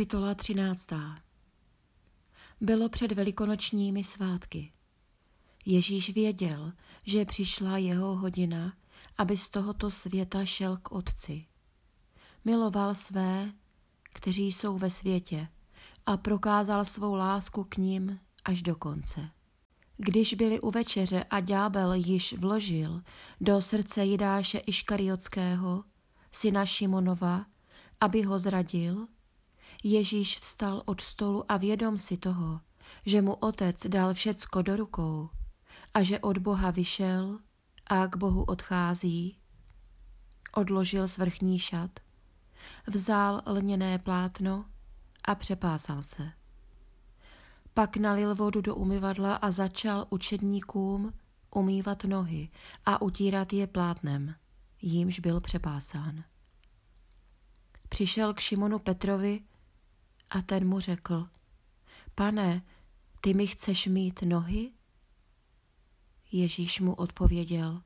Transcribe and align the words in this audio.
Kapitola 0.00 0.34
13. 0.34 0.86
Bylo 2.60 2.88
před 2.88 3.12
velikonočními 3.12 4.04
svátky. 4.04 4.72
Ježíš 5.66 6.14
věděl, 6.14 6.72
že 7.06 7.24
přišla 7.24 7.78
jeho 7.78 8.16
hodina, 8.16 8.72
aby 9.18 9.36
z 9.36 9.50
tohoto 9.50 9.90
světa 9.90 10.44
šel 10.44 10.76
k 10.76 10.92
Otci. 10.92 11.46
Miloval 12.44 12.94
své, 12.94 13.52
kteří 14.02 14.52
jsou 14.52 14.78
ve 14.78 14.90
světě, 14.90 15.48
a 16.06 16.16
prokázal 16.16 16.84
svou 16.84 17.14
lásku 17.14 17.64
k 17.64 17.76
ním 17.76 18.20
až 18.44 18.62
do 18.62 18.76
konce. 18.76 19.30
Když 19.96 20.34
byli 20.34 20.60
u 20.60 20.70
večeře 20.70 21.24
a 21.30 21.40
ďábel 21.40 21.92
již 21.92 22.32
vložil 22.32 23.02
do 23.40 23.62
srdce 23.62 24.04
Jidáše 24.04 24.58
Iškariotského, 24.58 25.84
syna 26.32 26.66
Šimonova, 26.66 27.46
aby 28.00 28.22
ho 28.22 28.38
zradil, 28.38 29.06
Ježíš 29.84 30.38
vstal 30.38 30.82
od 30.84 31.00
stolu 31.00 31.52
a 31.52 31.56
vědom 31.56 31.98
si 31.98 32.16
toho, 32.16 32.60
že 33.06 33.22
mu 33.22 33.34
otec 33.34 33.86
dal 33.86 34.14
všecko 34.14 34.62
do 34.62 34.76
rukou 34.76 35.30
a 35.94 36.02
že 36.02 36.18
od 36.18 36.38
Boha 36.38 36.70
vyšel 36.70 37.38
a 37.86 38.06
k 38.06 38.16
Bohu 38.16 38.44
odchází, 38.44 39.38
odložil 40.52 41.08
svrchní 41.08 41.58
šat, 41.58 41.90
vzal 42.86 43.42
lněné 43.46 43.98
plátno 43.98 44.64
a 45.24 45.34
přepásal 45.34 46.02
se. 46.02 46.32
Pak 47.74 47.96
nalil 47.96 48.34
vodu 48.34 48.60
do 48.60 48.74
umyvadla 48.74 49.34
a 49.34 49.50
začal 49.50 50.06
učedníkům 50.10 51.12
umývat 51.54 52.04
nohy 52.04 52.48
a 52.86 53.02
utírat 53.02 53.52
je 53.52 53.66
plátnem, 53.66 54.34
jímž 54.82 55.20
byl 55.20 55.40
přepásán. 55.40 56.24
Přišel 57.88 58.34
k 58.34 58.40
Šimonu 58.40 58.78
Petrovi 58.78 59.40
a 60.30 60.42
ten 60.42 60.68
mu 60.68 60.80
řekl, 60.80 61.28
pane, 62.14 62.62
ty 63.20 63.34
mi 63.34 63.46
chceš 63.46 63.86
mít 63.86 64.22
nohy? 64.22 64.72
Ježíš 66.32 66.80
mu 66.80 66.94
odpověděl, 66.94 67.82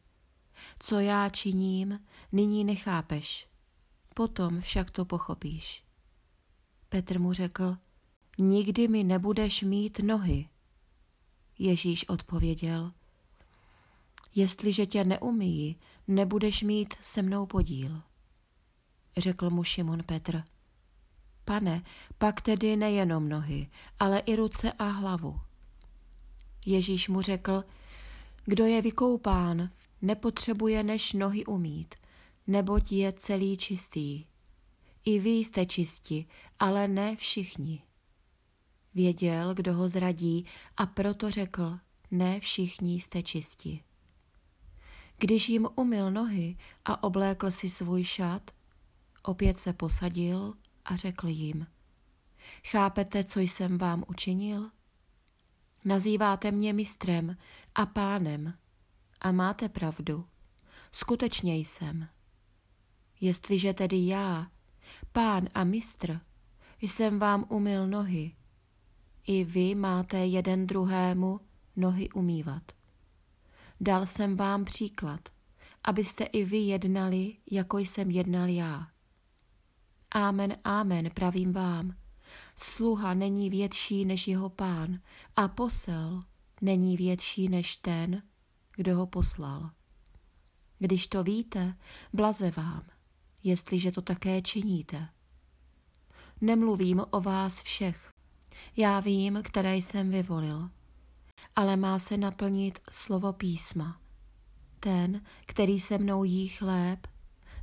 co 0.79 1.01
já 1.01 1.29
činím, 1.29 2.01
nyní 2.33 2.65
nechápeš, 2.65 3.49
potom 4.15 4.61
však 4.61 4.91
to 4.91 5.05
pochopíš. 5.05 5.85
Petr 6.89 7.21
mu 7.21 7.33
řekl, 7.33 7.77
nikdy 8.39 8.89
mi 8.89 9.05
nebudeš 9.05 9.63
mít 9.63 9.99
nohy. 9.99 10.49
Ježíš 11.59 12.09
odpověděl, 12.09 12.93
jestliže 14.35 14.87
tě 14.87 15.05
neumíjí, 15.05 15.77
nebudeš 16.09 16.63
mít 16.63 16.95
se 17.03 17.23
mnou 17.23 17.47
podíl. 17.47 18.03
Řekl 19.17 19.51
mu 19.51 19.65
Šimon 19.65 20.03
Petr, 20.03 20.43
pane, 21.45 21.83
pak 22.19 22.41
tedy 22.41 22.77
nejenom 22.77 23.29
nohy, 23.29 23.69
ale 24.01 24.19
i 24.19 24.37
ruce 24.37 24.73
a 24.73 24.85
hlavu. 24.85 25.41
Ježíš 26.67 27.09
mu 27.09 27.21
řekl, 27.21 27.65
kdo 28.45 28.65
je 28.65 28.83
vykoupán, 28.83 29.71
nepotřebuje 30.03 30.83
než 30.83 31.13
nohy 31.13 31.45
umít, 31.45 31.95
neboť 32.47 32.93
je 32.93 33.13
celý 33.13 33.57
čistý. 33.57 34.25
I 35.05 35.19
vy 35.19 35.31
jste 35.31 35.67
čisti, 35.67 36.27
ale 36.59 36.89
ne 36.89 37.17
všichni. 37.17 37.83
Věděl, 38.95 39.55
kdo 39.55 39.75
ho 39.75 39.89
zradí 39.89 40.47
a 40.77 40.87
proto 40.87 41.31
řekl, 41.31 41.79
ne 42.11 42.41
všichni 42.41 43.01
jste 43.01 43.23
čisti. 43.23 43.83
Když 45.19 45.49
jim 45.49 45.69
umyl 45.75 46.11
nohy 46.11 46.57
a 46.85 47.03
oblékl 47.03 47.51
si 47.51 47.71
svůj 47.71 48.05
šat, 48.05 48.51
opět 49.23 49.59
se 49.59 49.73
posadil 49.73 50.55
a 50.85 50.97
řekl 50.97 51.29
jim, 51.29 51.67
chápete, 52.67 53.25
co 53.25 53.41
jsem 53.41 53.79
vám 53.79 54.05
učinil? 54.09 54.71
Nazýváte 55.85 56.51
mě 56.51 56.73
mistrem 56.73 57.37
a 57.75 57.87
pánem 57.87 58.55
a 59.21 59.33
máte 59.33 59.69
pravdu. 59.69 60.27
Skutečně 60.93 61.57
jsem. 61.57 62.09
Jestliže 63.21 63.75
tedy 63.75 64.07
já, 64.07 64.51
pán 65.13 65.49
a 65.55 65.65
mistr, 65.65 66.21
jsem 66.81 67.19
vám 67.19 67.47
umyl 67.49 67.87
nohy, 67.87 68.37
i 69.27 69.45
vy 69.45 69.75
máte 69.75 70.27
jeden 70.27 70.67
druhému 70.67 71.41
nohy 71.77 72.11
umývat. 72.11 72.73
Dal 73.81 74.07
jsem 74.07 74.37
vám 74.37 74.65
příklad, 74.65 75.29
abyste 75.85 76.25
i 76.25 76.45
vy 76.45 76.57
jednali, 76.57 77.37
jako 77.51 77.79
jsem 77.79 78.11
jednal 78.11 78.49
já. 78.49 78.94
Amen, 80.17 80.57
amen, 80.65 81.11
pravím 81.15 81.53
vám. 81.53 81.95
Sluha 82.57 83.15
není 83.15 83.51
větší 83.51 84.05
než 84.05 84.29
jeho 84.29 84.49
pán 84.49 85.01
a 85.37 85.49
posel 85.49 86.23
není 86.61 86.97
větší 86.97 87.49
než 87.49 87.77
ten, 87.77 88.23
kdo 88.77 88.97
ho 88.97 89.07
poslal. 89.07 89.71
Když 90.79 91.07
to 91.07 91.23
víte, 91.25 91.77
blaze 92.13 92.51
vám, 92.51 92.83
jestliže 93.43 93.93
to 93.93 94.03
také 94.03 94.43
činíte. 94.43 95.09
Nemluvím 96.41 97.03
o 97.11 97.21
vás 97.21 97.63
všech. 97.63 98.11
Já 98.77 99.01
vím, 99.01 99.43
které 99.45 99.77
jsem 99.77 100.11
vyvolil. 100.11 100.71
Ale 101.57 101.77
má 101.77 101.99
se 101.99 102.17
naplnit 102.17 102.79
slovo 102.91 103.33
písma. 103.33 104.01
Ten, 104.81 105.25
který 105.47 105.81
se 105.81 105.99
mnou 105.99 106.25
jí 106.25 106.49
chléb, 106.49 107.07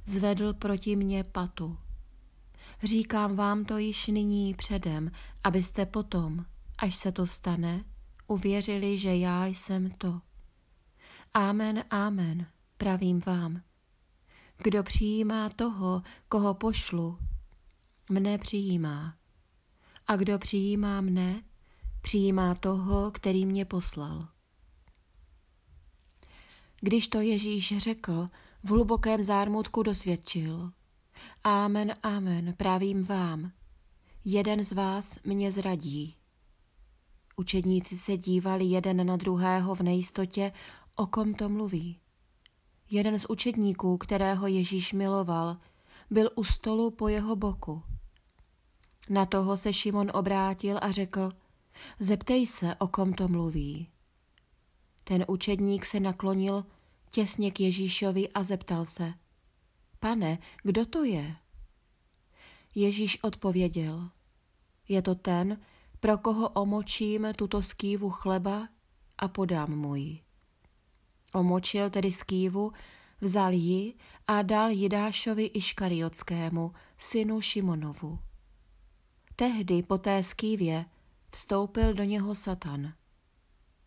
zvedl 0.06 0.54
proti 0.54 0.96
mně 0.96 1.24
patu. 1.24 1.78
Říkám 2.84 3.36
vám 3.36 3.66
to 3.66 3.78
již 3.78 4.08
nyní 4.08 4.54
předem, 4.54 5.12
abyste 5.44 5.86
potom, 5.86 6.46
až 6.78 6.96
se 6.96 7.12
to 7.12 7.28
stane, 7.28 7.84
uvěřili, 8.28 8.98
že 8.98 9.16
já 9.16 9.46
jsem 9.46 9.92
to. 9.92 10.22
Amen, 11.34 11.84
amen, 11.90 12.46
pravím 12.78 13.22
vám. 13.26 13.62
Kdo 14.58 14.84
přijímá 14.84 15.50
toho, 15.50 16.02
koho 16.30 16.54
pošlu, 16.54 17.18
mne 18.10 18.38
přijímá. 18.38 19.16
A 20.08 20.16
kdo 20.16 20.40
přijímá 20.40 21.02
mne, 21.02 21.42
přijímá 22.02 22.56
toho, 22.56 23.12
který 23.12 23.46
mě 23.46 23.66
poslal. 23.66 24.28
Když 26.82 27.08
to 27.08 27.22
Ježíš 27.22 27.78
řekl, 27.78 28.30
v 28.64 28.70
hlubokém 28.70 29.24
zármutku 29.24 29.84
dosvědčil. 29.84 30.72
Amen, 31.44 31.96
amen, 32.04 32.54
právím 32.58 33.04
vám. 33.04 33.52
Jeden 34.26 34.64
z 34.64 34.72
vás 34.72 35.20
mě 35.24 35.52
zradí. 35.52 36.16
Učedníci 37.36 37.98
se 37.98 38.18
dívali 38.18 38.66
jeden 38.66 39.08
na 39.08 39.16
druhého 39.16 39.76
v 39.76 39.82
nejistotě, 39.82 40.52
o 40.96 41.06
kom 41.06 41.34
to 41.34 41.50
mluví. 41.50 42.00
Jeden 42.90 43.20
z 43.20 43.26
učedníků, 43.26 43.98
kterého 43.98 44.48
Ježíš 44.48 44.94
miloval, 44.94 45.58
byl 46.10 46.30
u 46.36 46.44
stolu 46.44 46.92
po 46.92 47.08
jeho 47.08 47.36
boku. 47.36 47.84
Na 49.10 49.26
toho 49.26 49.58
se 49.58 49.74
Šimon 49.74 50.12
obrátil 50.14 50.80
a 50.82 50.92
řekl, 50.92 51.32
zeptej 52.00 52.48
se, 52.48 52.76
o 52.76 52.88
kom 52.88 53.14
to 53.14 53.28
mluví. 53.28 53.88
Ten 55.04 55.26
učedník 55.28 55.86
se 55.86 56.00
naklonil 56.00 56.66
těsně 57.10 57.52
k 57.52 57.60
Ježíšovi 57.60 58.30
a 58.30 58.44
zeptal 58.44 58.86
se, 58.86 59.14
pane, 60.02 60.38
kdo 60.64 60.86
to 60.86 61.04
je? 61.04 61.36
Ježíš 62.76 63.24
odpověděl, 63.24 64.10
je 64.88 65.02
to 65.02 65.16
ten, 65.16 65.62
pro 66.00 66.18
koho 66.18 66.50
omočím 66.50 67.28
tuto 67.36 67.62
skývu 67.62 68.10
chleba 68.10 68.68
a 69.18 69.28
podám 69.28 69.76
mu 69.76 69.96
ji. 69.96 70.20
Omočil 71.34 71.90
tedy 71.90 72.12
skývu, 72.12 72.72
vzal 73.22 73.54
ji 73.54 73.94
a 74.28 74.42
dal 74.42 74.70
Jidášovi 74.70 75.46
Iškariotskému, 75.46 76.72
synu 76.98 77.42
Šimonovu. 77.42 78.20
Tehdy 79.36 79.84
po 79.84 79.98
té 79.98 80.24
skývě 80.24 80.86
vstoupil 81.32 81.94
do 81.94 82.04
něho 82.04 82.36
Satan. 82.36 82.94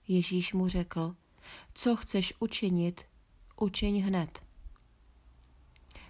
Ježíš 0.08 0.52
mu 0.52 0.69
řekl, 0.69 1.16
co 1.75 1.96
chceš 1.96 2.34
učinit, 2.38 3.05
učiň 3.61 4.02
hned. 4.02 4.44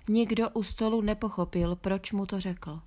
Nikdo 0.09 0.51
u 0.51 0.63
stolu 0.63 1.01
nepochopil, 1.01 1.77
proč 1.77 2.13
mu 2.13 2.27
to 2.27 2.41
řekl. 2.41 2.81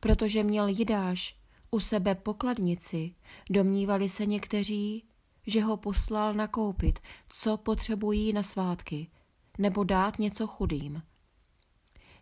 Protože 0.00 0.44
měl 0.44 0.68
Jidáš 0.68 1.38
u 1.70 1.80
sebe 1.80 2.14
pokladnici, 2.14 3.14
domnívali 3.50 4.08
se 4.08 4.26
někteří, 4.26 5.04
že 5.46 5.62
ho 5.62 5.76
poslal 5.76 6.34
nakoupit, 6.34 6.98
co 7.28 7.56
potřebují 7.56 8.32
na 8.32 8.42
svátky, 8.42 9.10
nebo 9.58 9.84
dát 9.84 10.18
něco 10.18 10.46
chudým. 10.46 11.02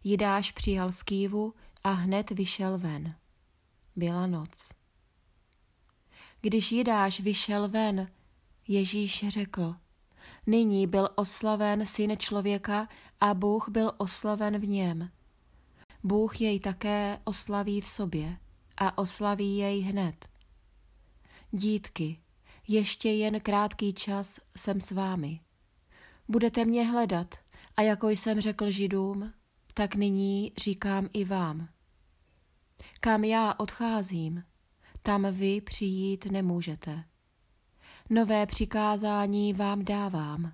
Jidáš 0.05 0.53
přijal 0.53 0.89
skývu 0.89 1.55
a 1.85 1.91
hned 1.91 2.31
vyšel 2.31 2.79
ven. 2.79 3.15
Byla 3.97 4.27
noc. 4.27 4.73
Když 6.41 6.73
Jidáš 6.73 7.21
vyšel 7.21 7.69
ven, 7.69 8.11
Ježíš 8.69 9.25
řekl, 9.29 9.75
nyní 10.47 10.87
byl 10.87 11.09
oslaven 11.15 11.87
syn 11.87 12.17
člověka 12.19 12.89
a 13.21 13.35
Bůh 13.35 13.69
byl 13.69 13.93
oslaven 13.97 14.59
v 14.59 14.69
něm. 14.69 15.11
Bůh 16.03 16.41
jej 16.41 16.61
také 16.61 17.19
oslaví 17.25 17.81
v 17.81 17.89
sobě 17.89 18.37
a 18.77 18.99
oslaví 18.99 19.57
jej 19.57 19.81
hned. 19.81 20.29
Dítky, 21.51 22.21
ještě 22.69 23.11
jen 23.11 23.41
krátký 23.41 23.93
čas 23.93 24.41
jsem 24.57 24.81
s 24.81 24.91
vámi. 24.91 25.41
Budete 26.29 26.65
mě 26.65 26.85
hledat 26.85 27.35
a 27.77 27.83
jako 27.83 28.09
jsem 28.09 28.41
řekl 28.41 28.71
židům, 28.71 29.33
tak 29.75 29.95
nyní 29.95 30.53
říkám 30.59 31.09
i 31.13 31.25
vám. 31.25 31.69
Kam 33.01 33.25
já 33.25 33.55
odcházím, 33.59 34.45
tam 35.03 35.27
vy 35.33 35.61
přijít 35.61 36.27
nemůžete. 36.27 37.05
Nové 38.11 38.47
přikázání 38.47 39.53
vám 39.53 39.85
dávám, 39.85 40.53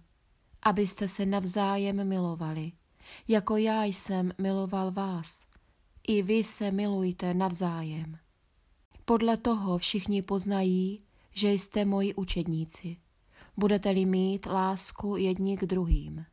abyste 0.62 1.08
se 1.08 1.26
navzájem 1.26 2.08
milovali, 2.08 2.72
jako 3.28 3.56
já 3.56 3.84
jsem 3.84 4.32
miloval 4.38 4.90
vás. 4.90 5.46
I 6.08 6.22
vy 6.22 6.44
se 6.44 6.70
milujte 6.70 7.34
navzájem. 7.34 8.18
Podle 9.04 9.36
toho 9.36 9.78
všichni 9.78 10.22
poznají, 10.22 11.04
že 11.30 11.52
jste 11.52 11.84
moji 11.84 12.14
učedníci. 12.14 12.96
Budete-li 13.56 14.04
mít 14.06 14.46
lásku 14.46 15.16
jedni 15.16 15.56
k 15.56 15.64
druhým. 15.64 16.24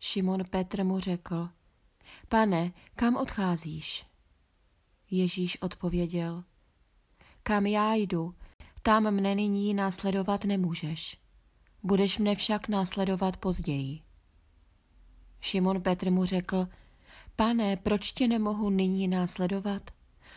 Šimon 0.00 0.44
Petr 0.50 0.84
mu 0.84 1.00
řekl, 1.00 1.48
pane, 2.28 2.72
kam 2.94 3.16
odcházíš? 3.16 4.06
Ježíš 5.10 5.62
odpověděl, 5.62 6.44
kam 7.42 7.66
já 7.66 7.94
jdu, 7.94 8.34
tam 8.86 9.10
mne 9.10 9.34
nyní 9.34 9.74
následovat 9.74 10.44
nemůžeš. 10.44 11.16
Budeš 11.82 12.18
mne 12.18 12.34
však 12.34 12.68
následovat 12.68 13.36
později. 13.36 14.00
Šimon 15.40 15.82
Petr 15.82 16.10
mu 16.10 16.24
řekl, 16.24 16.68
pane, 17.36 17.76
proč 17.76 18.12
tě 18.12 18.28
nemohu 18.28 18.70
nyní 18.70 19.08
následovat? 19.08 19.90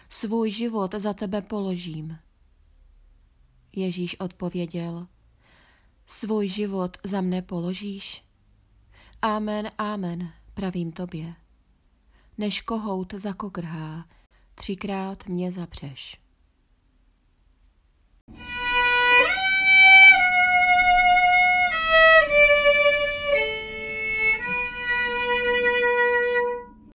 Svůj 0.10 0.52
život 0.52 0.96
za 0.96 1.14
tebe 1.14 1.42
položím. 1.42 2.18
Ježíš 3.76 4.20
odpověděl, 4.20 5.08
svůj 6.06 6.48
život 6.48 6.98
za 7.04 7.22
mne 7.22 7.42
položíš? 7.42 8.24
Amen, 9.22 9.72
amen, 9.78 10.34
pravím 10.54 10.92
tobě. 10.92 11.34
Než 12.38 12.62
kohout 12.62 13.14
zakokrhá, 13.14 14.06
třikrát 14.56 15.28
mě 15.28 15.52
zapřeš. 15.52 16.27